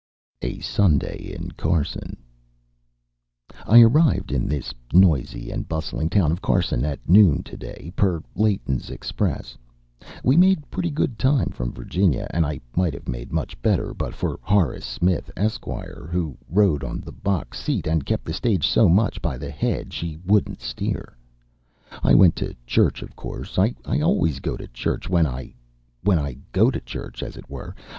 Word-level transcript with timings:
A 0.41 0.57
SUNDAY 0.61 1.31
IN 1.37 1.51
CARSON 1.51 2.17
I 3.67 3.81
arrived 3.83 4.31
in 4.31 4.47
this 4.47 4.73
noisy 4.91 5.51
and 5.51 5.67
bustling 5.69 6.09
town 6.09 6.31
of 6.31 6.41
Carson 6.41 6.83
at 6.83 7.07
noon 7.07 7.43
to 7.43 7.55
day, 7.55 7.93
per 7.95 8.23
Layton's 8.33 8.89
express. 8.89 9.59
We 10.23 10.37
made 10.37 10.67
pretty 10.71 10.89
good 10.89 11.19
time 11.19 11.49
from 11.51 11.71
Virginia, 11.71 12.25
and 12.33 12.43
might 12.75 12.95
have 12.95 13.07
made 13.07 13.31
much 13.31 13.61
better, 13.61 13.93
but 13.93 14.15
for 14.15 14.39
Horace 14.41 14.87
Smith, 14.87 15.29
Esq., 15.37 15.65
who 15.65 16.35
rode 16.49 16.83
on 16.83 17.01
the 17.01 17.11
box 17.11 17.59
seat 17.59 17.85
and 17.85 18.03
kept 18.03 18.25
the 18.25 18.33
stage 18.33 18.65
so 18.67 18.89
much 18.89 19.21
by 19.21 19.37
the 19.37 19.51
head 19.51 19.93
she 19.93 20.17
wouldn't 20.25 20.61
steer. 20.61 21.15
I 22.01 22.15
went 22.15 22.35
to 22.37 22.55
church, 22.65 23.03
of 23.03 23.15
course, 23.15 23.59
I 23.59 23.75
always 23.85 24.39
go 24.39 24.57
to 24.57 24.67
church 24.69 25.07
when 25.07 25.27
I 25.27 25.53
when 26.01 26.17
I 26.17 26.37
go 26.51 26.71
to 26.71 26.81
church 26.81 27.21
as 27.21 27.37
it 27.37 27.47
were. 27.51 27.75